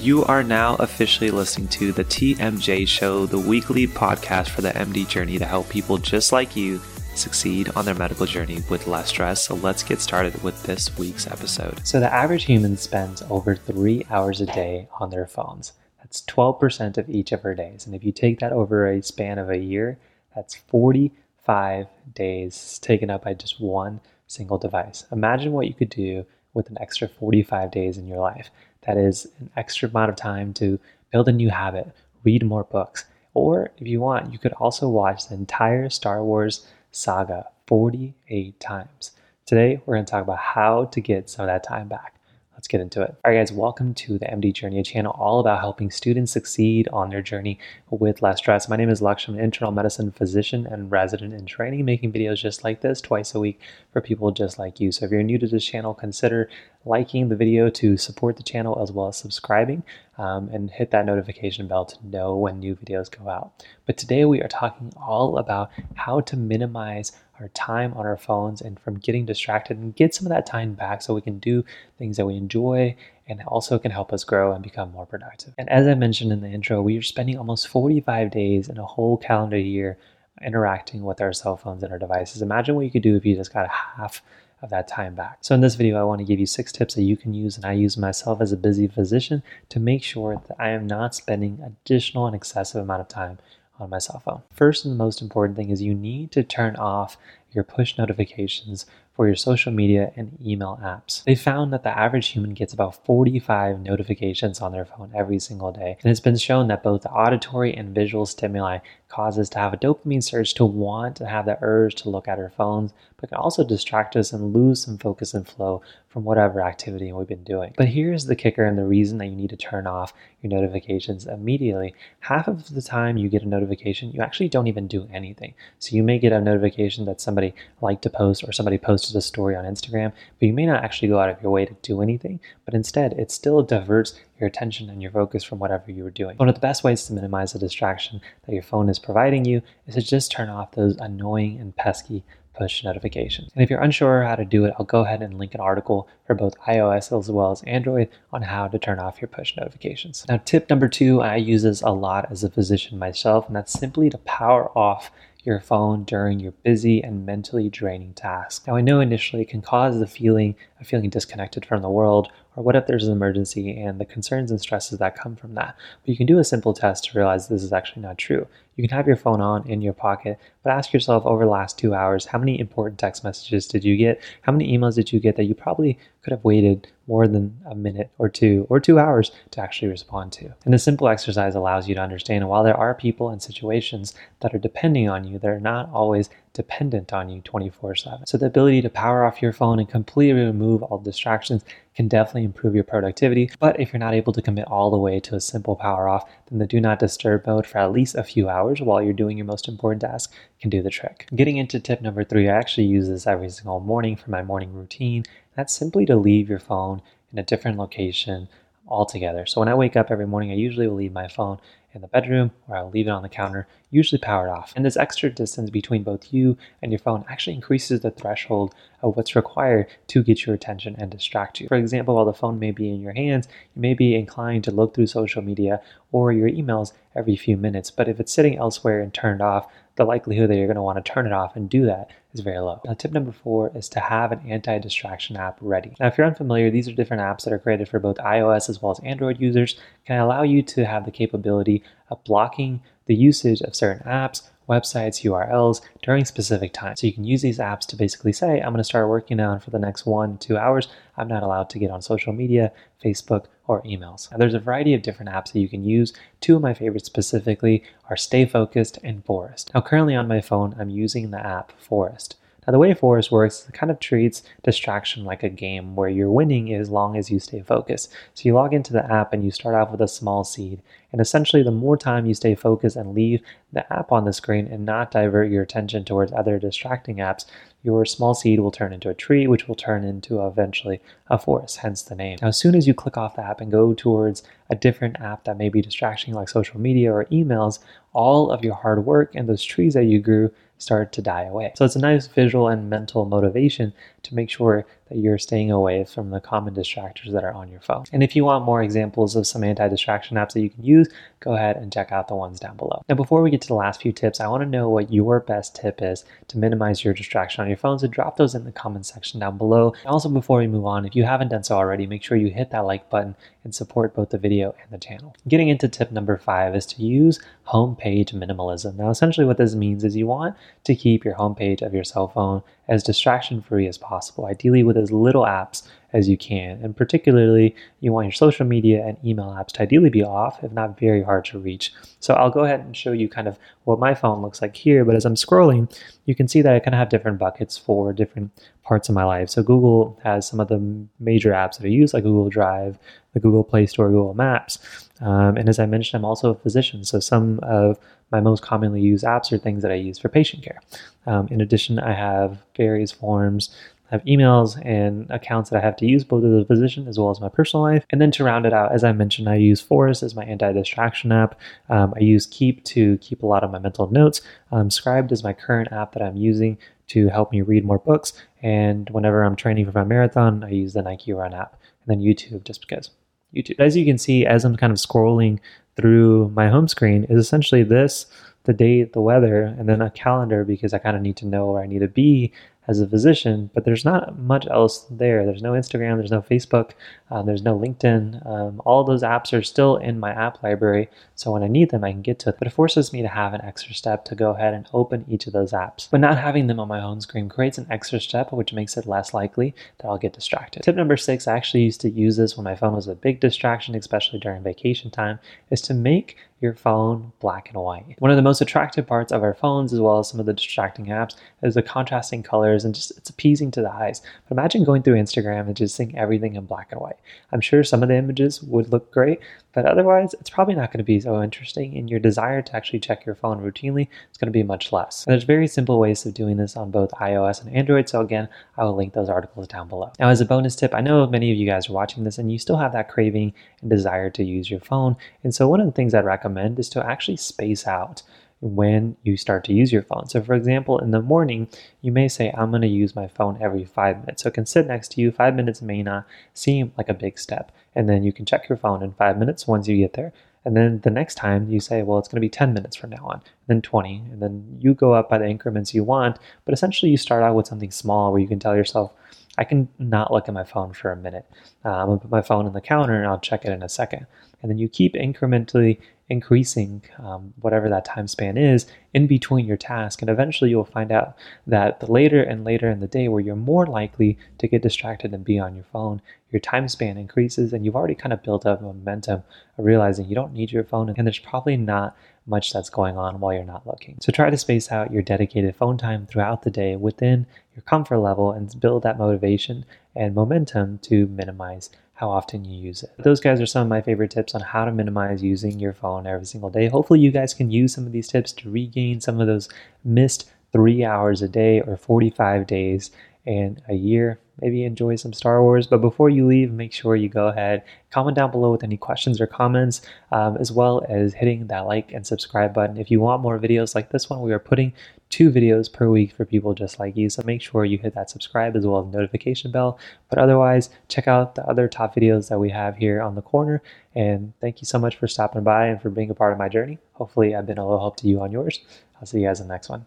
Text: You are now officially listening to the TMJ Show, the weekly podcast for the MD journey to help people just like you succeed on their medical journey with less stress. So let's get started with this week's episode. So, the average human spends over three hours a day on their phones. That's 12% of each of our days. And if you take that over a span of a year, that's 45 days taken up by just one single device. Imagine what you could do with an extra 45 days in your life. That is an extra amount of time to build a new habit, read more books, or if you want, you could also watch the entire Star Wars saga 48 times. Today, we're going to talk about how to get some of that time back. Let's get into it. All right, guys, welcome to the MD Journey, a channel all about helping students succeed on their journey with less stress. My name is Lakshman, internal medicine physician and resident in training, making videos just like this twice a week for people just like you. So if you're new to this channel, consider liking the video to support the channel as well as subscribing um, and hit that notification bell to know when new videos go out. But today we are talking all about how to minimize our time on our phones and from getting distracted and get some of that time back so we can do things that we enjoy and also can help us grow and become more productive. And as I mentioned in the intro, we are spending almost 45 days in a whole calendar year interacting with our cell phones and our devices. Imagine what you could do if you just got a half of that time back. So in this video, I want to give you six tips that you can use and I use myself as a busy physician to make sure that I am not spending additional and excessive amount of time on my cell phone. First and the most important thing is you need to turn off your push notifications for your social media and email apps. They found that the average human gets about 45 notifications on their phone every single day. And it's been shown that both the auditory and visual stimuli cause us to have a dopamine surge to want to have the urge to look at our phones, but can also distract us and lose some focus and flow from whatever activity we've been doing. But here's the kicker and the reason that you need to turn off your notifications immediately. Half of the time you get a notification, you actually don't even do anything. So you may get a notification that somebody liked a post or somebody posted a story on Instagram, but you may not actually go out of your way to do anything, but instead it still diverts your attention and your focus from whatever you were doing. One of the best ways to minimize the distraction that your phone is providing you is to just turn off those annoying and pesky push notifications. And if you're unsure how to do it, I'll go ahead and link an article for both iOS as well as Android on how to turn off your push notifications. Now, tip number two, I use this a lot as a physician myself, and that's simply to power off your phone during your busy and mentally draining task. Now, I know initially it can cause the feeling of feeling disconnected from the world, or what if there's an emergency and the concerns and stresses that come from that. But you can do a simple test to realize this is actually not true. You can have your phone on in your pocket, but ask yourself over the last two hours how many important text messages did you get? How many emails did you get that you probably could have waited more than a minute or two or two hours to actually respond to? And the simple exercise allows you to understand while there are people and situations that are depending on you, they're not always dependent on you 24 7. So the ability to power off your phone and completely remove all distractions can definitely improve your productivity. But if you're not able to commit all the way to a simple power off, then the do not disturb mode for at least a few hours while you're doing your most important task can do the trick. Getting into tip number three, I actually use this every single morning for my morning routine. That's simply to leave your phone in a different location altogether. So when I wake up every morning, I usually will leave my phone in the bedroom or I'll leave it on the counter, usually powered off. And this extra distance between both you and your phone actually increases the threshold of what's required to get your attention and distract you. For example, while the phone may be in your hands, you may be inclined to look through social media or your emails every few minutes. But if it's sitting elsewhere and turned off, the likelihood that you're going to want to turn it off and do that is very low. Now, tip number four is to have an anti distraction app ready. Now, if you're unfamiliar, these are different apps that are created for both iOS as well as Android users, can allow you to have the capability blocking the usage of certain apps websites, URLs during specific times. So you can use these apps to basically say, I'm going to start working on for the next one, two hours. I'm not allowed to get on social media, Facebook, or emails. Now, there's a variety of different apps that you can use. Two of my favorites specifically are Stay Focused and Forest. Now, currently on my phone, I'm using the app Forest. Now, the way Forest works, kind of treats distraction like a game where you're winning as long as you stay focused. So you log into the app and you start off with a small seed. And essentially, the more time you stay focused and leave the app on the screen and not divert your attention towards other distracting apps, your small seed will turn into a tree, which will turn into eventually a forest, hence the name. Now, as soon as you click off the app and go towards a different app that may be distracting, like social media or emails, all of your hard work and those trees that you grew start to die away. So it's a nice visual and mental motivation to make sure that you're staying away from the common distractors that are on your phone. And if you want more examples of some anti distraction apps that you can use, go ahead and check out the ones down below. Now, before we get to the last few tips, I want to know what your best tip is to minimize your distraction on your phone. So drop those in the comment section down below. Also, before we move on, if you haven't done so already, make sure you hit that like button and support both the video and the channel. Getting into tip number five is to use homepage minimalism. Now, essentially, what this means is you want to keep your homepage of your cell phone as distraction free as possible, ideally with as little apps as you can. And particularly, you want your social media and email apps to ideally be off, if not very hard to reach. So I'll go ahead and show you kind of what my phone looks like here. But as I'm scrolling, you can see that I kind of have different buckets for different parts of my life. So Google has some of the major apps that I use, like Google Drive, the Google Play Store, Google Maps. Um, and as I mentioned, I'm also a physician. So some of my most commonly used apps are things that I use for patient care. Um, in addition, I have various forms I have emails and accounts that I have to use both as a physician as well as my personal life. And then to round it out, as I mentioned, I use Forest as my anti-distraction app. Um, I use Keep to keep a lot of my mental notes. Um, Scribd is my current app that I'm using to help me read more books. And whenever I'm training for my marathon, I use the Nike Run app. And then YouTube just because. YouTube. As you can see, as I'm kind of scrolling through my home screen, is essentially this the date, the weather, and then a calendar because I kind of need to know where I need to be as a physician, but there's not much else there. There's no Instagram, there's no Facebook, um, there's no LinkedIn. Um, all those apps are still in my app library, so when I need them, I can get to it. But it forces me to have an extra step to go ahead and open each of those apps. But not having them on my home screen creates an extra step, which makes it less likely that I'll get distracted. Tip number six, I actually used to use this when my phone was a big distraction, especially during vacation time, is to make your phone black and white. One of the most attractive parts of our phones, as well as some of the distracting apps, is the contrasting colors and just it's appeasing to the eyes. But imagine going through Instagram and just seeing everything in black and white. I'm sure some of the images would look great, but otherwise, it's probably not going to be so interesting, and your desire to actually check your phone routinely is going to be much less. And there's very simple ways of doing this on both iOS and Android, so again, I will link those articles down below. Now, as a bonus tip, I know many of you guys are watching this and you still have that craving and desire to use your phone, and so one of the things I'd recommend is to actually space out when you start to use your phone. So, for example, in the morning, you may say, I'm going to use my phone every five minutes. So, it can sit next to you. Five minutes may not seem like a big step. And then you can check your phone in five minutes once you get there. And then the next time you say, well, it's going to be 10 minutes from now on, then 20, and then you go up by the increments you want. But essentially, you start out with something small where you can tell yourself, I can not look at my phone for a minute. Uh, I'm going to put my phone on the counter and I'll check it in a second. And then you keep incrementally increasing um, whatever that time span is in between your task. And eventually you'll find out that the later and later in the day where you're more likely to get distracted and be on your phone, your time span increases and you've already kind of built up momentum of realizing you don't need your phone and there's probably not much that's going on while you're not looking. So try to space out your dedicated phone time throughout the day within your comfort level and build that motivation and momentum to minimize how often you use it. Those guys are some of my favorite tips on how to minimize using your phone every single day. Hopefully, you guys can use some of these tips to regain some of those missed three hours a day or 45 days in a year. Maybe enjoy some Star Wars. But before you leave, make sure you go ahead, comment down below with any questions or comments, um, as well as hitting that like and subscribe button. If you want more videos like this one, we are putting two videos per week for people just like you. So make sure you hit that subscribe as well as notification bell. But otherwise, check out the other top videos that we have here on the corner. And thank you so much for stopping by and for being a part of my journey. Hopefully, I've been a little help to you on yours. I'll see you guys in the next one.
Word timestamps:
You 0.00 0.24
are 0.24 0.42
now 0.42 0.74
officially 0.76 1.30
listening 1.30 1.68
to 1.68 1.92
the 1.92 2.04
TMJ 2.04 2.86
Show, 2.86 3.26
the 3.26 3.38
weekly 3.38 3.86
podcast 3.86 4.50
for 4.50 4.60
the 4.60 4.70
MD 4.70 5.08
journey 5.08 5.38
to 5.38 5.46
help 5.46 5.68
people 5.68 5.98
just 5.98 6.32
like 6.32 6.56
you 6.56 6.80
succeed 7.14 7.70
on 7.76 7.84
their 7.84 7.94
medical 7.94 8.26
journey 8.26 8.62
with 8.68 8.86
less 8.86 9.08
stress. 9.08 9.42
So 9.42 9.54
let's 9.54 9.82
get 9.82 10.00
started 10.00 10.42
with 10.42 10.62
this 10.64 10.96
week's 10.98 11.26
episode. 11.26 11.86
So, 11.86 12.00
the 12.00 12.12
average 12.12 12.44
human 12.44 12.76
spends 12.76 13.22
over 13.30 13.54
three 13.54 14.04
hours 14.10 14.40
a 14.40 14.46
day 14.46 14.88
on 15.00 15.10
their 15.10 15.26
phones. 15.26 15.72
That's 15.98 16.22
12% 16.22 16.98
of 16.98 17.08
each 17.08 17.32
of 17.32 17.44
our 17.44 17.54
days. 17.54 17.86
And 17.86 17.94
if 17.94 18.04
you 18.04 18.12
take 18.12 18.40
that 18.40 18.52
over 18.52 18.86
a 18.86 19.02
span 19.02 19.38
of 19.38 19.48
a 19.48 19.58
year, 19.58 19.98
that's 20.34 20.54
45 20.54 21.86
days 22.12 22.78
taken 22.80 23.10
up 23.10 23.24
by 23.24 23.34
just 23.34 23.60
one 23.60 24.00
single 24.26 24.58
device. 24.58 25.04
Imagine 25.10 25.52
what 25.52 25.66
you 25.66 25.74
could 25.74 25.88
do 25.88 26.26
with 26.52 26.68
an 26.68 26.78
extra 26.80 27.08
45 27.08 27.70
days 27.70 27.96
in 27.96 28.06
your 28.06 28.20
life. 28.20 28.50
That 28.86 28.98
is 28.98 29.26
an 29.40 29.50
extra 29.56 29.88
amount 29.88 30.10
of 30.10 30.16
time 30.16 30.52
to 30.54 30.78
build 31.10 31.28
a 31.28 31.32
new 31.32 31.50
habit, 31.50 31.92
read 32.22 32.44
more 32.44 32.64
books, 32.64 33.06
or 33.32 33.70
if 33.78 33.86
you 33.86 34.00
want, 34.00 34.32
you 34.32 34.38
could 34.38 34.52
also 34.54 34.88
watch 34.88 35.28
the 35.28 35.34
entire 35.34 35.88
Star 35.88 36.22
Wars 36.22 36.66
saga 36.92 37.46
48 37.66 38.60
times. 38.60 39.12
Today, 39.46 39.80
we're 39.84 39.94
going 39.96 40.04
to 40.04 40.10
talk 40.10 40.22
about 40.22 40.38
how 40.38 40.84
to 40.86 41.00
get 41.00 41.28
some 41.28 41.44
of 41.44 41.48
that 41.48 41.64
time 41.64 41.88
back. 41.88 42.14
Let's 42.54 42.68
get 42.68 42.80
into 42.80 43.02
it. 43.02 43.14
All 43.24 43.30
right, 43.30 43.38
guys, 43.38 43.52
welcome 43.52 43.92
to 43.94 44.16
the 44.16 44.26
MD 44.26 44.52
Journey, 44.52 44.78
a 44.78 44.82
channel 44.82 45.14
all 45.18 45.40
about 45.40 45.60
helping 45.60 45.90
students 45.90 46.32
succeed 46.32 46.88
on 46.92 47.10
their 47.10 47.20
journey 47.20 47.58
with 47.90 48.22
less 48.22 48.38
stress. 48.38 48.68
My 48.68 48.76
name 48.76 48.88
is 48.88 49.00
Lakshman, 49.00 49.38
internal 49.38 49.72
medicine 49.72 50.12
physician 50.12 50.66
and 50.66 50.90
resident 50.90 51.34
in 51.34 51.44
training, 51.46 51.84
making 51.84 52.12
videos 52.12 52.36
just 52.36 52.64
like 52.64 52.80
this 52.80 53.00
twice 53.00 53.34
a 53.34 53.40
week 53.40 53.60
for 53.92 54.00
people 54.00 54.30
just 54.30 54.58
like 54.58 54.80
you. 54.80 54.92
So 54.92 55.04
if 55.04 55.10
you're 55.10 55.22
new 55.22 55.38
to 55.38 55.46
this 55.46 55.64
channel, 55.64 55.92
consider 55.92 56.48
liking 56.84 57.28
the 57.28 57.36
video 57.36 57.70
to 57.70 57.96
support 57.96 58.36
the 58.36 58.42
channel 58.42 58.80
as 58.82 58.92
well 58.92 59.08
as 59.08 59.16
subscribing 59.16 59.82
um, 60.18 60.48
and 60.50 60.70
hit 60.70 60.90
that 60.90 61.06
notification 61.06 61.66
bell 61.66 61.84
to 61.84 62.06
know 62.06 62.36
when 62.36 62.60
new 62.60 62.76
videos 62.76 63.10
go 63.10 63.28
out. 63.28 63.64
But 63.86 63.96
today 63.96 64.24
we 64.24 64.42
are 64.42 64.48
talking 64.48 64.92
all 64.96 65.38
about 65.38 65.70
how 65.94 66.20
to 66.20 66.36
minimize 66.36 67.12
our 67.40 67.48
time 67.48 67.92
on 67.94 68.06
our 68.06 68.16
phones 68.16 68.60
and 68.60 68.78
from 68.78 68.98
getting 68.98 69.26
distracted 69.26 69.76
and 69.76 69.96
get 69.96 70.14
some 70.14 70.26
of 70.26 70.30
that 70.30 70.46
time 70.46 70.74
back 70.74 71.02
so 71.02 71.14
we 71.14 71.20
can 71.20 71.38
do 71.38 71.64
things 71.98 72.16
that 72.16 72.26
we 72.26 72.36
enjoy 72.36 72.94
and 73.26 73.42
also 73.46 73.78
can 73.78 73.90
help 73.90 74.12
us 74.12 74.22
grow 74.22 74.52
and 74.52 74.62
become 74.62 74.92
more 74.92 75.06
productive. 75.06 75.54
And 75.58 75.68
as 75.68 75.86
I 75.86 75.94
mentioned 75.94 76.32
in 76.32 76.42
the 76.42 76.48
intro, 76.48 76.80
we 76.80 76.96
are 76.96 77.02
spending 77.02 77.36
almost 77.36 77.68
45 77.68 78.30
days 78.30 78.68
in 78.68 78.78
a 78.78 78.84
whole 78.84 79.16
calendar 79.16 79.58
year 79.58 79.98
interacting 80.42 81.02
with 81.02 81.20
our 81.20 81.32
cell 81.32 81.56
phones 81.56 81.82
and 81.82 81.92
our 81.92 81.98
devices. 81.98 82.42
Imagine 82.42 82.74
what 82.74 82.84
you 82.84 82.90
could 82.90 83.02
do 83.02 83.16
if 83.16 83.24
you 83.24 83.34
just 83.34 83.52
got 83.52 83.66
a 83.66 83.68
half 83.68 84.22
of 84.64 84.70
that 84.70 84.88
time 84.88 85.14
back. 85.14 85.38
So 85.42 85.54
in 85.54 85.60
this 85.60 85.76
video, 85.76 86.00
I 86.00 86.04
want 86.04 86.18
to 86.20 86.24
give 86.24 86.40
you 86.40 86.46
six 86.46 86.72
tips 86.72 86.94
that 86.94 87.02
you 87.02 87.16
can 87.16 87.34
use 87.34 87.56
and 87.56 87.64
I 87.64 87.72
use 87.72 87.96
myself 87.96 88.40
as 88.40 88.50
a 88.50 88.56
busy 88.56 88.88
physician 88.88 89.42
to 89.68 89.78
make 89.78 90.02
sure 90.02 90.42
that 90.48 90.56
I 90.58 90.70
am 90.70 90.86
not 90.86 91.14
spending 91.14 91.60
additional 91.64 92.26
and 92.26 92.34
excessive 92.34 92.82
amount 92.82 93.02
of 93.02 93.08
time 93.08 93.38
on 93.78 93.90
my 93.90 93.98
cell 93.98 94.20
phone. 94.24 94.42
First 94.52 94.84
and 94.84 94.92
the 94.92 95.04
most 95.04 95.20
important 95.20 95.56
thing 95.56 95.70
is 95.70 95.82
you 95.82 95.94
need 95.94 96.32
to 96.32 96.42
turn 96.42 96.76
off 96.76 97.16
your 97.52 97.64
push 97.64 97.98
notifications 97.98 98.86
for 99.14 99.26
your 99.26 99.36
social 99.36 99.72
media 99.72 100.12
and 100.16 100.36
email 100.44 100.78
apps. 100.82 101.22
They 101.24 101.36
found 101.36 101.72
that 101.72 101.84
the 101.84 101.96
average 101.96 102.28
human 102.28 102.52
gets 102.52 102.72
about 102.72 103.04
45 103.04 103.80
notifications 103.80 104.60
on 104.60 104.72
their 104.72 104.84
phone 104.84 105.12
every 105.14 105.38
single 105.38 105.70
day. 105.70 105.96
And 106.02 106.10
it's 106.10 106.20
been 106.20 106.36
shown 106.36 106.68
that 106.68 106.82
both 106.82 107.02
the 107.02 107.10
auditory 107.10 107.74
and 107.74 107.94
visual 107.94 108.26
stimuli 108.26 108.78
cause 109.08 109.38
us 109.38 109.48
to 109.50 109.58
have 109.58 109.72
a 109.72 109.76
dopamine 109.76 110.22
surge 110.22 110.54
to 110.54 110.64
want 110.64 111.16
to 111.16 111.26
have 111.26 111.46
the 111.46 111.56
urge 111.62 111.94
to 111.94 112.10
look 112.10 112.26
at 112.26 112.38
our 112.38 112.50
phones, 112.50 112.92
but 113.20 113.28
can 113.28 113.38
also 113.38 113.62
distract 113.62 114.16
us 114.16 114.32
and 114.32 114.52
lose 114.52 114.82
some 114.82 114.98
focus 114.98 115.32
and 115.34 115.46
flow 115.46 115.80
from 116.08 116.24
whatever 116.24 116.60
activity 116.60 117.12
we've 117.12 117.26
been 117.26 117.44
doing. 117.44 117.74
But 117.76 117.88
here's 117.88 118.26
the 118.26 118.36
kicker 118.36 118.64
and 118.64 118.78
the 118.78 118.84
reason 118.84 119.18
that 119.18 119.26
you 119.26 119.36
need 119.36 119.50
to 119.50 119.56
turn 119.56 119.86
off 119.86 120.12
your 120.42 120.50
notifications 120.50 121.26
immediately. 121.26 121.94
Half 122.20 122.48
of 122.48 122.74
the 122.74 122.82
time 122.82 123.16
you 123.16 123.28
get 123.28 123.42
a 123.42 123.48
notification, 123.48 124.12
you 124.12 124.20
actually 124.20 124.48
don't 124.48 124.66
even 124.66 124.86
do 124.86 125.08
anything. 125.12 125.54
So 125.78 125.96
you 125.96 126.02
may 126.02 126.18
get 126.18 126.32
a 126.32 126.40
notification 126.40 127.04
that 127.06 127.20
somebody 127.20 127.54
liked 127.80 128.06
a 128.06 128.10
post 128.10 128.44
or 128.44 128.52
somebody 128.52 128.78
posted 128.78 129.03
a 129.12 129.20
story 129.20 129.56
on 129.56 129.64
Instagram, 129.64 130.12
but 130.38 130.46
you 130.46 130.52
may 130.52 130.66
not 130.66 130.84
actually 130.84 131.08
go 131.08 131.18
out 131.18 131.30
of 131.30 131.42
your 131.42 131.50
way 131.50 131.66
to 131.66 131.76
do 131.82 132.00
anything, 132.00 132.38
but 132.64 132.74
instead 132.74 133.14
it 133.14 133.30
still 133.30 133.62
diverts 133.62 134.20
your 134.38 134.46
attention 134.46 134.88
and 134.88 135.02
your 135.02 135.10
focus 135.10 135.42
from 135.42 135.58
whatever 135.58 135.90
you 135.90 136.04
were 136.04 136.10
doing. 136.10 136.36
One 136.36 136.48
of 136.48 136.54
the 136.54 136.60
best 136.60 136.84
ways 136.84 137.04
to 137.06 137.12
minimize 137.12 137.52
the 137.52 137.58
distraction 137.58 138.20
that 138.46 138.54
your 138.54 138.62
phone 138.62 138.88
is 138.88 138.98
providing 138.98 139.44
you 139.44 139.62
is 139.86 139.94
to 139.94 140.02
just 140.02 140.30
turn 140.30 140.48
off 140.48 140.72
those 140.72 140.96
annoying 140.96 141.58
and 141.60 141.74
pesky 141.74 142.24
push 142.54 142.84
notifications. 142.84 143.50
And 143.54 143.62
if 143.62 143.70
you're 143.70 143.80
unsure 143.80 144.22
how 144.22 144.36
to 144.36 144.44
do 144.44 144.64
it, 144.64 144.74
I'll 144.78 144.86
go 144.86 145.00
ahead 145.00 145.22
and 145.22 145.38
link 145.38 145.54
an 145.54 145.60
article 145.60 146.08
for 146.26 146.34
both 146.34 146.58
iOS 146.60 147.16
as 147.18 147.30
well 147.30 147.50
as 147.50 147.62
Android 147.64 148.08
on 148.32 148.42
how 148.42 148.68
to 148.68 148.78
turn 148.78 149.00
off 149.00 149.20
your 149.20 149.28
push 149.28 149.56
notifications. 149.56 150.24
Now, 150.28 150.38
tip 150.38 150.70
number 150.70 150.88
two, 150.88 151.20
I 151.20 151.36
use 151.36 151.64
this 151.64 151.82
a 151.82 151.90
lot 151.90 152.30
as 152.30 152.44
a 152.44 152.50
physician 152.50 152.98
myself, 152.98 153.46
and 153.46 153.56
that's 153.56 153.72
simply 153.72 154.08
to 154.10 154.18
power 154.18 154.70
off 154.78 155.10
your 155.44 155.60
phone 155.60 156.04
during 156.04 156.40
your 156.40 156.52
busy 156.52 157.02
and 157.02 157.26
mentally 157.26 157.68
draining 157.68 158.14
task. 158.14 158.66
Now, 158.66 158.76
I 158.76 158.80
know 158.80 159.00
initially 159.00 159.42
it 159.42 159.48
can 159.48 159.62
cause 159.62 159.98
the 159.98 160.06
feeling 160.06 160.56
of 160.84 160.88
feeling 160.88 161.10
disconnected 161.10 161.64
from 161.66 161.82
the 161.82 161.90
world, 161.90 162.30
or 162.56 162.62
what 162.62 162.76
if 162.76 162.86
there's 162.86 163.06
an 163.06 163.12
emergency 163.12 163.80
and 163.80 164.00
the 164.00 164.04
concerns 164.04 164.50
and 164.50 164.60
stresses 164.60 164.98
that 164.98 165.16
come 165.16 165.34
from 165.34 165.54
that. 165.54 165.76
But 166.02 166.08
you 166.08 166.16
can 166.16 166.26
do 166.26 166.38
a 166.38 166.44
simple 166.44 166.72
test 166.72 167.04
to 167.04 167.18
realize 167.18 167.48
this 167.48 167.62
is 167.62 167.72
actually 167.72 168.02
not 168.02 168.18
true. 168.18 168.46
You 168.76 168.86
can 168.86 168.96
have 168.96 169.06
your 169.06 169.16
phone 169.16 169.40
on 169.40 169.68
in 169.68 169.82
your 169.82 169.92
pocket, 169.92 170.38
but 170.62 170.70
ask 170.70 170.92
yourself 170.92 171.24
over 171.26 171.44
the 171.44 171.50
last 171.50 171.78
two 171.78 171.94
hours 171.94 172.26
how 172.26 172.38
many 172.38 172.58
important 172.58 172.98
text 172.98 173.24
messages 173.24 173.66
did 173.66 173.84
you 173.84 173.96
get? 173.96 174.20
How 174.42 174.52
many 174.52 174.76
emails 174.76 174.96
did 174.96 175.12
you 175.12 175.20
get 175.20 175.36
that 175.36 175.44
you 175.44 175.54
probably 175.54 175.98
could 176.22 176.32
have 176.32 176.44
waited 176.44 176.88
more 177.06 177.28
than 177.28 177.58
a 177.66 177.74
minute 177.74 178.10
or 178.18 178.28
two 178.28 178.66
or 178.68 178.80
two 178.80 178.98
hours 178.98 179.30
to 179.52 179.60
actually 179.60 179.88
respond 179.88 180.32
to? 180.32 180.52
And 180.64 180.74
the 180.74 180.78
simple 180.78 181.08
exercise 181.08 181.54
allows 181.54 181.88
you 181.88 181.94
to 181.94 182.00
understand 182.00 182.48
while 182.48 182.64
there 182.64 182.76
are 182.76 182.94
people 182.94 183.30
and 183.30 183.42
situations 183.42 184.14
that 184.40 184.54
are 184.54 184.58
depending 184.58 185.08
on 185.08 185.24
you, 185.24 185.38
they're 185.38 185.60
not 185.60 185.90
always 185.92 186.28
dependent 186.54 187.12
on 187.12 187.28
you 187.28 187.40
24 187.42 187.96
7. 187.96 188.26
So 188.26 188.38
the 188.38 188.46
ability 188.46 188.80
to 188.82 188.88
power 188.88 189.24
off 189.24 189.42
your 189.42 189.52
phone 189.52 189.78
and 189.78 189.88
completely 189.88 190.40
remove 190.40 190.82
all 190.82 190.98
distractions 190.98 191.64
can 191.94 192.08
definitely 192.08 192.44
improve 192.44 192.74
your 192.74 192.84
productivity. 192.84 193.50
But 193.58 193.78
if 193.78 193.92
you're 193.92 194.00
not 194.00 194.14
able 194.14 194.32
to 194.32 194.40
commit 194.40 194.66
all 194.68 194.90
the 194.90 194.96
way 194.96 195.20
to 195.20 195.34
a 195.34 195.40
simple 195.40 195.76
power 195.76 196.08
off, 196.08 196.28
then 196.48 196.60
the 196.60 196.66
do 196.66 196.80
not 196.80 197.00
disturb 197.00 197.46
mode 197.46 197.66
for 197.66 197.78
at 197.78 197.92
least 197.92 198.14
a 198.14 198.22
few 198.22 198.48
hours 198.48 198.80
while 198.80 199.02
you're 199.02 199.12
doing 199.12 199.36
your 199.36 199.46
most 199.46 199.68
important 199.68 200.00
task 200.00 200.32
can 200.60 200.70
do 200.70 200.80
the 200.80 200.90
trick. 200.90 201.26
Getting 201.34 201.58
into 201.58 201.78
tip 201.80 202.00
number 202.00 202.24
three, 202.24 202.48
I 202.48 202.56
actually 202.56 202.86
use 202.86 203.08
this 203.08 203.26
every 203.26 203.50
single 203.50 203.80
morning 203.80 204.16
for 204.16 204.30
my 204.30 204.42
morning 204.42 204.72
routine. 204.72 205.24
That's 205.56 205.74
simply 205.74 206.06
to 206.06 206.16
leave 206.16 206.48
your 206.48 206.60
phone 206.60 207.02
in 207.32 207.38
a 207.38 207.42
different 207.42 207.78
location 207.78 208.48
altogether. 208.86 209.46
So 209.46 209.60
when 209.60 209.68
I 209.68 209.74
wake 209.74 209.96
up 209.96 210.10
every 210.10 210.26
morning, 210.26 210.50
I 210.50 210.54
usually 210.54 210.86
will 210.86 210.96
leave 210.96 211.12
my 211.12 211.28
phone 211.28 211.58
in 211.94 212.00
the 212.00 212.08
bedroom 212.08 212.50
or 212.68 212.76
I'll 212.76 212.90
leave 212.90 213.06
it 213.06 213.10
on 213.10 213.22
the 213.22 213.28
counter, 213.28 213.66
usually 213.90 214.18
powered 214.18 214.50
off. 214.50 214.72
And 214.74 214.84
this 214.84 214.96
extra 214.96 215.30
distance 215.30 215.70
between 215.70 216.02
both 216.02 216.32
you 216.32 216.56
and 216.82 216.90
your 216.90 216.98
phone 216.98 217.24
actually 217.28 217.54
increases 217.54 218.00
the 218.00 218.10
threshold 218.10 218.74
of 219.02 219.16
what's 219.16 219.36
required 219.36 219.86
to 220.08 220.22
get 220.22 220.44
your 220.44 220.54
attention 220.54 220.96
and 220.98 221.10
distract 221.10 221.60
you. 221.60 221.68
For 221.68 221.76
example, 221.76 222.14
while 222.14 222.24
the 222.24 222.32
phone 222.32 222.58
may 222.58 222.72
be 222.72 222.88
in 222.88 223.00
your 223.00 223.12
hands, 223.12 223.48
you 223.74 223.82
may 223.82 223.94
be 223.94 224.14
inclined 224.14 224.64
to 224.64 224.70
look 224.70 224.94
through 224.94 225.06
social 225.06 225.42
media 225.42 225.80
or 226.10 226.32
your 226.32 226.48
emails 226.48 226.92
every 227.14 227.36
few 227.36 227.56
minutes. 227.56 227.90
But 227.90 228.08
if 228.08 228.18
it's 228.18 228.32
sitting 228.32 228.58
elsewhere 228.58 229.00
and 229.00 229.14
turned 229.14 229.40
off, 229.42 229.68
the 229.96 230.04
likelihood 230.04 230.50
that 230.50 230.56
you're 230.56 230.66
going 230.66 230.74
to 230.74 230.82
want 230.82 231.02
to 231.02 231.12
turn 231.12 231.26
it 231.26 231.32
off 231.32 231.54
and 231.54 231.70
do 231.70 231.86
that 231.86 232.10
is 232.32 232.40
very 232.40 232.58
low. 232.58 232.80
Now, 232.84 232.94
tip 232.94 233.12
number 233.12 233.30
four 233.30 233.70
is 233.76 233.88
to 233.90 234.00
have 234.00 234.32
an 234.32 234.40
anti 234.48 234.78
distraction 234.78 235.36
app 235.36 235.56
ready. 235.60 235.94
Now, 236.00 236.08
if 236.08 236.18
you're 236.18 236.26
unfamiliar, 236.26 236.70
these 236.70 236.88
are 236.88 236.92
different 236.92 237.22
apps 237.22 237.44
that 237.44 237.52
are 237.52 237.60
created 237.60 237.88
for 237.88 238.00
both 238.00 238.16
iOS 238.16 238.68
as 238.68 238.82
well 238.82 238.90
as 238.90 238.98
Android 239.00 239.40
users, 239.40 239.78
can 240.04 240.18
allow 240.18 240.42
you 240.42 240.62
to 240.62 240.84
have 240.84 241.04
the 241.04 241.12
capability 241.12 241.82
blocking 242.24 242.82
the 243.06 243.14
usage 243.14 243.60
of 243.60 243.74
certain 243.74 244.06
apps 244.06 244.42
websites, 244.68 245.22
URLs 245.22 245.80
during 246.02 246.24
specific 246.24 246.72
times. 246.72 247.00
So 247.00 247.06
you 247.06 247.12
can 247.12 247.24
use 247.24 247.42
these 247.42 247.58
apps 247.58 247.86
to 247.86 247.96
basically 247.96 248.32
say, 248.32 248.60
I'm 248.60 248.72
going 248.72 248.78
to 248.78 248.84
start 248.84 249.08
working 249.08 249.40
on 249.40 249.60
for 249.60 249.70
the 249.70 249.78
next 249.78 250.06
one, 250.06 250.38
two 250.38 250.56
hours. 250.56 250.88
I'm 251.16 251.28
not 251.28 251.42
allowed 251.42 251.70
to 251.70 251.78
get 251.78 251.90
on 251.90 252.02
social 252.02 252.32
media, 252.32 252.72
Facebook, 253.04 253.46
or 253.66 253.82
emails. 253.82 254.30
Now, 254.30 254.38
there's 254.38 254.54
a 254.54 254.60
variety 254.60 254.94
of 254.94 255.02
different 255.02 255.30
apps 255.30 255.52
that 255.52 255.60
you 255.60 255.68
can 255.68 255.84
use. 255.84 256.12
Two 256.40 256.56
of 256.56 256.62
my 256.62 256.74
favorites 256.74 257.06
specifically 257.06 257.82
are 258.10 258.16
Stay 258.16 258.44
Focused 258.46 258.98
and 259.02 259.24
Forest. 259.24 259.70
Now, 259.74 259.80
currently 259.80 260.14
on 260.14 260.28
my 260.28 260.40
phone, 260.40 260.74
I'm 260.78 260.90
using 260.90 261.30
the 261.30 261.44
app 261.44 261.72
Forest. 261.80 262.36
Now, 262.66 262.72
the 262.72 262.78
way 262.78 262.94
Forest 262.94 263.30
works, 263.30 263.68
kind 263.72 263.90
of 263.90 264.00
treats 264.00 264.42
distraction 264.62 265.24
like 265.24 265.42
a 265.42 265.48
game 265.48 265.94
where 265.96 266.08
you're 266.08 266.30
winning 266.30 266.72
as 266.74 266.90
long 266.90 267.16
as 267.16 267.30
you 267.30 267.38
stay 267.38 267.60
focused. 267.60 268.12
So 268.34 268.42
you 268.44 268.54
log 268.54 268.72
into 268.72 268.92
the 268.92 269.04
app 269.10 269.32
and 269.32 269.44
you 269.44 269.50
start 269.50 269.74
off 269.74 269.90
with 269.90 270.00
a 270.00 270.08
small 270.08 270.44
seed. 270.44 270.80
And 271.12 271.20
essentially, 271.20 271.62
the 271.62 271.70
more 271.70 271.96
time 271.96 272.26
you 272.26 272.34
stay 272.34 272.54
focused 272.54 272.96
and 272.96 273.14
leave 273.14 273.40
the 273.72 273.90
app 273.92 274.10
on 274.10 274.24
the 274.24 274.32
screen 274.32 274.66
and 274.66 274.84
not 274.84 275.10
divert 275.10 275.50
your 275.50 275.62
attention 275.62 276.04
towards 276.04 276.32
other 276.32 276.58
distracting 276.58 277.16
apps, 277.18 277.44
your 277.84 278.04
small 278.04 278.34
seed 278.34 278.58
will 278.58 278.70
turn 278.70 278.92
into 278.92 279.10
a 279.10 279.14
tree, 279.14 279.46
which 279.46 279.68
will 279.68 279.74
turn 279.74 280.02
into 280.02 280.44
eventually 280.44 281.00
a 281.28 281.38
forest, 281.38 281.76
hence 281.78 282.02
the 282.02 282.16
name. 282.16 282.38
Now, 282.40 282.48
as 282.48 282.58
soon 282.58 282.74
as 282.74 282.88
you 282.88 282.94
click 282.94 283.16
off 283.16 283.36
the 283.36 283.44
app 283.44 283.60
and 283.60 283.70
go 283.70 283.94
towards 283.94 284.42
a 284.70 284.74
different 284.74 285.20
app 285.20 285.44
that 285.44 285.58
may 285.58 285.68
be 285.68 285.82
distracting, 285.82 286.34
like 286.34 286.48
social 286.48 286.80
media 286.80 287.12
or 287.12 287.26
emails, 287.26 287.78
all 288.12 288.50
of 288.50 288.64
your 288.64 288.74
hard 288.74 289.04
work 289.04 289.34
and 289.34 289.48
those 289.48 289.62
trees 289.62 289.94
that 289.94 290.04
you 290.04 290.18
grew 290.18 290.50
start 290.78 291.12
to 291.12 291.22
die 291.22 291.44
away. 291.44 291.72
So 291.76 291.84
it's 291.84 291.96
a 291.96 292.00
nice 292.00 292.26
visual 292.26 292.68
and 292.68 292.90
mental 292.90 293.24
motivation 293.24 293.92
to 294.22 294.34
make 294.34 294.50
sure 294.50 294.86
that 295.08 295.18
you're 295.18 295.38
staying 295.38 295.70
away 295.70 296.04
from 296.04 296.30
the 296.30 296.40
common 296.40 296.74
distractors 296.74 297.32
that 297.32 297.44
are 297.44 297.52
on 297.52 297.70
your 297.70 297.80
phone. 297.80 298.04
And 298.12 298.22
if 298.22 298.34
you 298.34 298.44
want 298.44 298.64
more 298.64 298.82
examples 298.82 299.36
of 299.36 299.46
some 299.46 299.64
anti 299.64 299.88
distraction 299.88 300.36
apps 300.36 300.52
that 300.52 300.60
you 300.60 300.70
can 300.70 300.84
use, 300.84 301.08
go 301.40 301.54
ahead 301.54 301.76
and 301.76 301.92
check 301.92 302.10
out 302.10 302.28
the 302.28 302.34
ones 302.34 302.58
down 302.58 302.76
below. 302.76 303.02
Now, 303.08 303.14
before 303.14 303.42
we 303.42 303.50
get 303.50 303.60
to 303.62 303.68
the 303.68 303.74
last 303.74 304.00
few 304.00 304.12
tips, 304.12 304.40
I 304.40 304.46
want 304.46 304.62
to 304.62 304.68
know 304.68 304.88
what 304.88 305.12
your 305.12 305.40
best 305.40 305.76
tip 305.76 306.00
is 306.00 306.24
to 306.48 306.58
minimize 306.58 307.04
your 307.04 307.14
distraction 307.14 307.62
on 307.62 307.68
your 307.68 307.76
phone. 307.76 307.98
So 307.98 308.06
drop 308.06 308.36
those 308.36 308.54
in 308.54 308.64
the 308.64 308.72
comment 308.72 309.06
section 309.06 309.40
down 309.40 309.58
below. 309.58 309.94
Also, 310.06 310.28
before 310.28 310.58
we 310.58 310.66
move 310.66 310.86
on, 310.86 311.04
if 311.04 311.14
you 311.14 311.24
haven't 311.24 311.48
done 311.48 311.64
so 311.64 311.76
already, 311.76 312.06
make 312.06 312.22
sure 312.22 312.36
you 312.36 312.48
hit 312.48 312.70
that 312.70 312.86
like 312.86 313.10
button 313.10 313.36
and 313.62 313.74
support 313.74 314.14
both 314.14 314.30
the 314.30 314.38
video 314.38 314.74
and 314.82 314.90
the 314.90 314.98
channel. 314.98 315.34
Getting 315.48 315.68
into 315.68 315.88
tip 315.88 316.12
number 316.12 316.36
five 316.38 316.74
is 316.74 316.86
to 316.86 317.02
use 317.02 317.40
homepage 317.68 318.32
minimalism. 318.32 318.96
Now, 318.96 319.10
essentially, 319.10 319.46
what 319.46 319.58
this 319.58 319.74
means 319.74 320.04
is 320.04 320.16
you 320.16 320.26
want 320.26 320.56
to 320.84 320.94
keep 320.94 321.24
your 321.24 321.34
homepage 321.34 321.82
of 321.82 321.94
your 321.94 322.04
cell 322.04 322.28
phone 322.28 322.62
as 322.88 323.02
distraction 323.02 323.62
free 323.62 323.86
as 323.86 323.98
possible, 323.98 324.46
ideally 324.46 324.82
with 324.82 324.96
as 324.96 325.10
little 325.10 325.44
apps 325.44 325.88
as 326.14 326.28
you 326.28 326.38
can. 326.38 326.80
And 326.82 326.96
particularly, 326.96 327.74
you 328.00 328.12
want 328.12 328.26
your 328.26 328.32
social 328.32 328.64
media 328.64 329.04
and 329.04 329.18
email 329.24 329.46
apps 329.46 329.72
to 329.72 329.82
ideally 329.82 330.10
be 330.10 330.22
off, 330.22 330.62
if 330.62 330.72
not 330.72 330.98
very 330.98 331.22
hard 331.22 331.44
to 331.46 331.58
reach. 331.58 331.92
So 332.20 332.34
I'll 332.34 332.50
go 332.50 332.60
ahead 332.60 332.80
and 332.80 332.96
show 332.96 333.12
you 333.12 333.28
kind 333.28 333.48
of 333.48 333.58
what 333.82 333.98
my 333.98 334.14
phone 334.14 334.40
looks 334.40 334.62
like 334.62 334.76
here. 334.76 335.04
But 335.04 335.16
as 335.16 335.24
I'm 335.24 335.34
scrolling, 335.34 335.92
you 336.24 336.34
can 336.34 336.46
see 336.46 336.62
that 336.62 336.72
I 336.72 336.78
kind 336.78 336.94
of 336.94 337.00
have 337.00 337.08
different 337.08 337.38
buckets 337.38 337.76
for 337.76 338.12
different 338.12 338.52
parts 338.84 339.08
of 339.08 339.14
my 339.14 339.24
life. 339.24 339.50
So 339.50 339.62
Google 339.62 340.18
has 340.22 340.46
some 340.46 340.60
of 340.60 340.68
the 340.68 340.80
major 341.18 341.50
apps 341.50 341.78
that 341.78 341.86
I 341.86 341.90
use, 341.90 342.14
like 342.14 342.22
Google 342.22 342.48
Drive, 342.48 342.96
the 343.32 343.40
Google 343.40 343.64
Play 343.64 343.86
Store, 343.86 344.08
Google 344.08 344.34
Maps. 344.34 344.78
Um, 345.20 345.56
and 345.56 345.68
as 345.68 345.78
I 345.78 345.86
mentioned, 345.86 346.20
I'm 346.20 346.24
also 346.24 346.50
a 346.50 346.54
physician. 346.54 347.04
So 347.04 347.18
some 347.18 347.58
of 347.62 347.98
my 348.30 348.40
most 348.40 348.62
commonly 348.62 349.00
used 349.00 349.24
apps 349.24 349.52
are 349.52 349.58
things 349.58 349.82
that 349.82 349.92
I 349.92 349.96
use 349.96 350.18
for 350.18 350.28
patient 350.28 350.62
care. 350.62 350.80
Um, 351.26 351.48
in 351.50 351.60
addition, 351.60 351.98
I 351.98 352.12
have 352.12 352.62
various 352.76 353.12
forms 353.12 353.74
I 354.10 354.14
have 354.14 354.24
emails 354.24 354.80
and 354.84 355.30
accounts 355.30 355.70
that 355.70 355.78
I 355.78 355.84
have 355.84 355.96
to 355.96 356.06
use 356.06 356.24
both 356.24 356.44
as 356.44 356.52
a 356.52 356.64
physician 356.64 357.08
as 357.08 357.18
well 357.18 357.30
as 357.30 357.40
my 357.40 357.48
personal 357.48 357.82
life. 357.82 358.04
And 358.10 358.20
then 358.20 358.30
to 358.32 358.44
round 358.44 358.66
it 358.66 358.72
out, 358.72 358.92
as 358.92 359.02
I 359.02 359.12
mentioned, 359.12 359.48
I 359.48 359.56
use 359.56 359.80
Forest 359.80 360.22
as 360.22 360.34
my 360.34 360.44
anti-distraction 360.44 361.32
app. 361.32 361.58
Um, 361.88 362.14
I 362.16 362.20
use 362.20 362.46
Keep 362.46 362.84
to 362.84 363.18
keep 363.18 363.42
a 363.42 363.46
lot 363.46 363.64
of 363.64 363.70
my 363.70 363.78
mental 363.78 364.10
notes. 364.10 364.40
Um, 364.72 364.88
Scribd 364.88 365.32
is 365.32 365.42
my 365.42 365.52
current 365.52 365.92
app 365.92 366.12
that 366.12 366.22
I'm 366.22 366.36
using 366.36 366.78
to 367.08 367.28
help 367.28 367.52
me 367.52 367.62
read 367.62 367.84
more 367.84 367.98
books. 367.98 368.32
And 368.62 369.08
whenever 369.10 369.42
I'm 369.42 369.56
training 369.56 369.86
for 369.86 369.92
my 369.92 370.04
marathon, 370.04 370.64
I 370.64 370.70
use 370.70 370.92
the 370.92 371.02
Nike 371.02 371.32
Run 371.32 371.54
app. 371.54 371.80
And 372.06 372.16
then 372.18 372.24
YouTube 372.24 372.64
just 372.64 372.80
because. 372.80 373.10
YouTube. 373.54 373.80
As 373.80 373.96
you 373.96 374.04
can 374.04 374.18
see, 374.18 374.44
as 374.44 374.64
I'm 374.64 374.76
kind 374.76 374.92
of 374.92 374.98
scrolling 374.98 375.60
through 375.96 376.50
my 376.50 376.68
home 376.68 376.88
screen, 376.88 377.24
is 377.24 377.38
essentially 377.38 377.82
this 377.82 378.26
the 378.64 378.72
date, 378.72 379.12
the 379.12 379.20
weather, 379.20 379.62
and 379.62 379.88
then 379.88 380.00
a 380.00 380.10
calendar 380.10 380.64
because 380.64 380.94
I 380.94 380.98
kind 380.98 381.16
of 381.16 381.22
need 381.22 381.36
to 381.36 381.46
know 381.46 381.66
where 381.66 381.82
I 381.82 381.86
need 381.86 381.98
to 381.98 382.08
be 382.08 382.52
as 382.86 383.00
a 383.00 383.06
physician, 383.06 383.70
but 383.72 383.84
there's 383.84 384.04
not 384.04 384.38
much 384.38 384.66
else 384.66 385.06
there. 385.10 385.46
There's 385.46 385.62
no 385.62 385.72
Instagram, 385.72 386.16
there's 386.16 386.30
no 386.30 386.42
Facebook, 386.42 386.92
um, 387.30 387.46
there's 387.46 387.62
no 387.62 387.78
LinkedIn. 387.78 388.46
Um, 388.46 388.82
all 388.84 389.04
those 389.04 389.22
apps 389.22 389.56
are 389.58 389.62
still 389.62 389.96
in 389.96 390.20
my 390.20 390.30
app 390.32 390.62
library, 390.62 391.08
so 391.34 391.50
when 391.50 391.62
I 391.62 391.68
need 391.68 391.90
them, 391.90 392.04
I 392.04 392.12
can 392.12 392.22
get 392.22 392.38
to 392.40 392.50
it. 392.50 392.56
But 392.58 392.68
it 392.68 392.72
forces 392.72 393.12
me 393.12 393.22
to 393.22 393.28
have 393.28 393.54
an 393.54 393.62
extra 393.62 393.94
step 393.94 394.24
to 394.26 394.34
go 394.34 394.50
ahead 394.50 394.74
and 394.74 394.86
open 394.92 395.24
each 395.28 395.46
of 395.46 395.52
those 395.52 395.72
apps. 395.72 396.08
But 396.10 396.20
not 396.20 396.38
having 396.38 396.66
them 396.66 396.80
on 396.80 396.88
my 396.88 397.00
home 397.00 397.20
screen 397.20 397.48
creates 397.48 397.78
an 397.78 397.86
extra 397.90 398.20
step, 398.20 398.52
which 398.52 398.72
makes 398.72 398.96
it 398.96 399.06
less 399.06 399.32
likely 399.32 399.74
that 399.98 400.06
I'll 400.06 400.18
get 400.18 400.34
distracted. 400.34 400.82
Tip 400.82 400.96
number 400.96 401.16
six, 401.16 401.48
I 401.48 401.56
actually 401.56 401.84
used 401.84 402.00
to 402.02 402.10
use 402.10 402.36
this 402.36 402.56
when 402.56 402.64
my 402.64 402.76
phone 402.76 402.94
was 402.94 403.08
a 403.08 403.14
big 403.14 403.40
distraction, 403.40 403.94
especially 403.94 404.38
during 404.38 404.62
vacation 404.62 405.10
time, 405.10 405.38
is 405.70 405.80
to 405.82 405.94
make 405.94 406.36
your 406.64 406.74
phone 406.74 407.32
black 407.38 407.68
and 407.68 407.80
white. 407.80 408.16
One 408.18 408.30
of 408.30 408.36
the 408.36 408.42
most 408.42 408.60
attractive 408.60 409.06
parts 409.06 409.30
of 409.30 409.42
our 409.42 409.54
phones, 409.54 409.92
as 409.92 410.00
well 410.00 410.18
as 410.18 410.28
some 410.28 410.40
of 410.40 410.46
the 410.46 410.52
distracting 410.52 411.06
apps, 411.06 411.36
is 411.62 411.74
the 411.74 411.82
contrasting 411.82 412.42
colors 412.42 412.84
and 412.84 412.94
just 412.94 413.16
it's 413.16 413.30
appeasing 413.30 413.70
to 413.72 413.82
the 413.82 413.92
eyes. 413.92 414.22
But 414.48 414.58
imagine 414.58 414.82
going 414.82 415.02
through 415.02 415.14
Instagram 415.16 415.66
and 415.66 415.76
just 415.76 415.94
seeing 415.94 416.18
everything 416.18 416.56
in 416.56 416.64
black 416.64 416.88
and 416.90 417.00
white. 417.00 417.18
I'm 417.52 417.60
sure 417.60 417.84
some 417.84 418.02
of 418.02 418.08
the 418.08 418.16
images 418.16 418.62
would 418.62 418.90
look 418.90 419.12
great, 419.12 419.40
but 419.74 419.86
otherwise, 419.86 420.34
it's 420.34 420.50
probably 420.50 420.76
not 420.76 420.92
going 420.92 420.98
to 420.98 421.04
be 421.04 421.20
so 421.20 421.42
interesting, 421.42 421.98
and 421.98 422.08
your 422.08 422.20
desire 422.20 422.62
to 422.62 422.76
actually 422.76 423.00
check 423.00 423.26
your 423.26 423.34
phone 423.34 423.60
routinely 423.60 424.08
is 424.30 424.38
going 424.38 424.46
to 424.46 424.52
be 424.52 424.62
much 424.62 424.92
less. 424.92 425.26
And 425.26 425.32
there's 425.32 425.44
very 425.44 425.66
simple 425.66 425.98
ways 425.98 426.24
of 426.24 426.32
doing 426.32 426.56
this 426.56 426.76
on 426.76 426.92
both 426.92 427.10
iOS 427.12 427.60
and 427.60 427.74
Android, 427.74 428.08
so 428.08 428.20
again, 428.20 428.48
I 428.78 428.84
will 428.84 428.94
link 428.94 429.12
those 429.12 429.28
articles 429.28 429.66
down 429.66 429.88
below. 429.88 430.12
Now, 430.20 430.28
as 430.28 430.40
a 430.40 430.44
bonus 430.44 430.76
tip, 430.76 430.94
I 430.94 431.00
know 431.00 431.26
many 431.26 431.50
of 431.50 431.58
you 431.58 431.66
guys 431.66 431.90
are 431.90 431.92
watching 431.92 432.22
this 432.22 432.38
and 432.38 432.52
you 432.52 432.58
still 432.58 432.76
have 432.76 432.92
that 432.92 433.08
craving 433.08 433.52
and 433.80 433.90
desire 433.90 434.30
to 434.30 434.44
use 434.44 434.70
your 434.70 434.80
phone, 434.80 435.16
and 435.42 435.52
so 435.52 435.68
one 435.68 435.80
of 435.80 435.86
the 435.86 435.92
things 435.92 436.14
I'd 436.14 436.24
recommend 436.24 436.53
is 436.56 436.88
to 436.90 437.04
actually 437.04 437.36
space 437.36 437.86
out 437.86 438.22
when 438.60 439.16
you 439.22 439.36
start 439.36 439.62
to 439.64 439.74
use 439.74 439.92
your 439.92 440.02
phone. 440.02 440.26
So, 440.28 440.42
for 440.42 440.54
example, 440.54 440.98
in 440.98 441.10
the 441.10 441.20
morning, 441.20 441.68
you 442.00 442.10
may 442.12 442.28
say, 442.28 442.50
I'm 442.56 442.70
going 442.70 442.82
to 442.82 442.88
use 442.88 443.14
my 443.14 443.28
phone 443.28 443.58
every 443.60 443.84
five 443.84 444.20
minutes. 444.20 444.42
So, 444.42 444.48
it 444.48 444.54
can 444.54 444.64
sit 444.64 444.86
next 444.86 445.12
to 445.12 445.20
you. 445.20 445.30
Five 445.30 445.54
minutes 445.54 445.82
may 445.82 446.02
not 446.02 446.26
seem 446.54 446.92
like 446.96 447.10
a 447.10 447.14
big 447.14 447.38
step. 447.38 447.72
And 447.94 448.08
then 448.08 448.24
you 448.24 448.32
can 448.32 448.46
check 448.46 448.68
your 448.68 448.78
phone 448.78 449.02
in 449.02 449.12
five 449.12 449.38
minutes 449.38 449.66
once 449.66 449.86
you 449.86 449.98
get 449.98 450.14
there. 450.14 450.32
And 450.64 450.76
then 450.76 451.00
the 451.00 451.10
next 451.10 451.34
time 451.34 451.68
you 451.68 451.78
say, 451.78 452.02
well, 452.02 452.18
it's 452.18 452.28
going 452.28 452.36
to 452.36 452.40
be 452.40 452.48
10 452.48 452.72
minutes 452.72 452.96
from 452.96 453.10
now 453.10 453.26
on, 453.26 453.42
then 453.66 453.82
20, 453.82 454.22
and 454.32 454.40
then 454.40 454.78
you 454.80 454.94
go 454.94 455.12
up 455.12 455.28
by 455.28 455.36
the 455.36 455.46
increments 455.46 455.92
you 455.92 456.02
want. 456.04 456.38
But 456.64 456.72
essentially, 456.72 457.10
you 457.10 457.18
start 457.18 457.42
out 457.42 457.54
with 457.54 457.66
something 457.66 457.90
small 457.90 458.32
where 458.32 458.40
you 458.40 458.48
can 458.48 458.58
tell 458.58 458.74
yourself, 458.74 459.12
I 459.58 459.64
can 459.64 459.88
not 459.98 460.32
look 460.32 460.48
at 460.48 460.54
my 460.54 460.64
phone 460.64 460.92
for 460.94 461.12
a 461.12 461.16
minute. 461.16 461.44
Uh, 461.84 461.90
I'm 461.90 462.06
going 462.06 462.18
to 462.18 462.22
put 462.22 462.30
my 462.30 462.42
phone 462.42 462.66
on 462.66 462.72
the 462.72 462.80
counter 462.80 463.14
and 463.14 463.26
I'll 463.26 463.38
check 463.38 463.64
it 463.64 463.72
in 463.72 463.82
a 463.82 463.88
second. 463.88 464.26
And 464.62 464.70
then 464.70 464.78
you 464.78 464.88
keep 464.88 465.14
incrementally 465.14 466.00
increasing 466.30 467.02
um, 467.18 467.52
whatever 467.60 467.88
that 467.88 468.04
time 468.04 468.26
span 468.26 468.56
is 468.56 468.86
in 469.12 469.26
between 469.26 469.66
your 469.66 469.76
task. 469.76 470.22
And 470.22 470.30
eventually 470.30 470.70
you'll 470.70 470.84
find 470.84 471.12
out 471.12 471.36
that 471.66 472.00
the 472.00 472.10
later 472.10 472.42
and 472.42 472.64
later 472.64 472.90
in 472.90 473.00
the 473.00 473.06
day 473.06 473.28
where 473.28 473.40
you're 473.40 473.56
more 473.56 473.86
likely 473.86 474.38
to 474.58 474.68
get 474.68 474.82
distracted 474.82 475.34
and 475.34 475.44
be 475.44 475.58
on 475.58 475.74
your 475.74 475.84
phone, 475.84 476.22
your 476.50 476.60
time 476.60 476.88
span 476.88 477.18
increases 477.18 477.72
and 477.72 477.84
you've 477.84 477.96
already 477.96 478.14
kind 478.14 478.32
of 478.32 478.42
built 478.42 478.64
up 478.64 478.80
momentum 478.80 479.42
of 479.76 479.84
realizing 479.84 480.26
you 480.26 480.34
don't 480.34 480.54
need 480.54 480.72
your 480.72 480.84
phone 480.84 481.12
and 481.14 481.26
there's 481.26 481.38
probably 481.38 481.76
not 481.76 482.16
much 482.46 482.72
that's 482.72 482.90
going 482.90 483.16
on 483.16 483.40
while 483.40 483.52
you're 483.52 483.64
not 483.64 483.86
looking. 483.86 484.18
So 484.20 484.32
try 484.32 484.50
to 484.50 484.56
space 484.56 484.92
out 484.92 485.12
your 485.12 485.22
dedicated 485.22 485.76
phone 485.76 485.98
time 485.98 486.26
throughout 486.26 486.62
the 486.62 486.70
day 486.70 486.96
within 486.96 487.46
your 487.74 487.82
comfort 487.82 488.18
level 488.18 488.52
and 488.52 488.78
build 488.80 489.02
that 489.02 489.18
motivation 489.18 489.84
and 490.14 490.34
momentum 490.34 490.98
to 490.98 491.26
minimize 491.26 491.90
how 492.14 492.30
often 492.30 492.64
you 492.64 492.80
use 492.80 493.02
it. 493.02 493.10
Those 493.18 493.40
guys 493.40 493.60
are 493.60 493.66
some 493.66 493.82
of 493.82 493.88
my 493.88 494.00
favorite 494.00 494.30
tips 494.30 494.54
on 494.54 494.60
how 494.60 494.84
to 494.84 494.92
minimize 494.92 495.42
using 495.42 495.80
your 495.80 495.92
phone 495.92 496.26
every 496.26 496.46
single 496.46 496.70
day. 496.70 496.86
Hopefully, 496.86 497.20
you 497.20 497.30
guys 497.30 497.54
can 497.54 497.70
use 497.70 497.92
some 497.94 498.06
of 498.06 498.12
these 498.12 498.28
tips 498.28 498.52
to 498.52 498.70
regain 498.70 499.20
some 499.20 499.40
of 499.40 499.46
those 499.46 499.68
missed 500.04 500.50
three 500.72 501.04
hours 501.04 501.42
a 501.42 501.48
day 501.48 501.80
or 501.80 501.96
45 501.96 502.66
days 502.66 503.10
in 503.46 503.80
a 503.88 503.94
year. 503.94 504.38
Maybe 504.60 504.84
enjoy 504.84 505.16
some 505.16 505.32
Star 505.32 505.62
Wars. 505.62 505.86
But 505.86 506.00
before 506.00 506.30
you 506.30 506.46
leave, 506.46 506.70
make 506.70 506.92
sure 506.92 507.16
you 507.16 507.28
go 507.28 507.48
ahead, 507.48 507.82
comment 508.10 508.36
down 508.36 508.50
below 508.50 508.70
with 508.70 508.84
any 508.84 508.96
questions 508.96 509.40
or 509.40 509.46
comments, 509.46 510.00
um, 510.32 510.56
as 510.58 510.70
well 510.70 511.04
as 511.08 511.34
hitting 511.34 511.66
that 511.66 511.86
like 511.86 512.12
and 512.12 512.26
subscribe 512.26 512.72
button. 512.72 512.96
If 512.96 513.10
you 513.10 513.20
want 513.20 513.42
more 513.42 513.58
videos 513.58 513.94
like 513.94 514.10
this 514.10 514.30
one, 514.30 514.40
we 514.40 514.52
are 514.52 514.60
putting 514.60 514.92
two 515.34 515.50
videos 515.50 515.92
per 515.92 516.08
week 516.08 516.30
for 516.30 516.44
people 516.44 516.74
just 516.74 517.00
like 517.00 517.16
you. 517.16 517.28
So 517.28 517.42
make 517.44 517.60
sure 517.60 517.84
you 517.84 517.98
hit 517.98 518.14
that 518.14 518.30
subscribe 518.30 518.76
as 518.76 518.86
well 518.86 519.04
as 519.04 519.12
notification 519.12 519.72
bell. 519.72 519.98
But 520.30 520.38
otherwise, 520.38 520.90
check 521.08 521.26
out 521.26 521.56
the 521.56 521.66
other 521.66 521.88
top 521.88 522.14
videos 522.14 522.50
that 522.50 522.60
we 522.60 522.70
have 522.70 522.96
here 522.96 523.20
on 523.20 523.34
the 523.34 523.42
corner. 523.42 523.82
And 524.14 524.52
thank 524.60 524.80
you 524.80 524.86
so 524.86 524.96
much 524.96 525.16
for 525.16 525.26
stopping 525.26 525.64
by 525.64 525.86
and 525.88 526.00
for 526.00 526.08
being 526.08 526.30
a 526.30 526.34
part 526.34 526.52
of 526.52 526.58
my 526.60 526.68
journey. 526.68 526.98
Hopefully, 527.14 527.56
I've 527.56 527.66
been 527.66 527.78
a 527.78 527.84
little 527.84 527.98
help 527.98 528.16
to 528.18 528.28
you 528.28 528.42
on 528.42 528.52
yours. 528.52 528.78
I'll 529.18 529.26
see 529.26 529.40
you 529.40 529.48
guys 529.48 529.58
in 529.58 529.66
the 529.66 529.74
next 529.74 529.88
one. 529.88 530.06